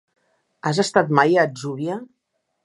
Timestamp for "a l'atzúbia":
1.37-1.99